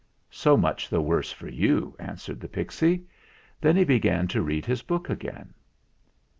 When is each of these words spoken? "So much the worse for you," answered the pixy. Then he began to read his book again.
"So 0.31 0.57
much 0.57 0.89
the 0.89 0.99
worse 0.99 1.31
for 1.31 1.47
you," 1.47 1.95
answered 1.99 2.39
the 2.39 2.47
pixy. 2.47 3.03
Then 3.61 3.75
he 3.75 3.83
began 3.83 4.27
to 4.29 4.41
read 4.41 4.65
his 4.65 4.81
book 4.81 5.11
again. 5.11 5.53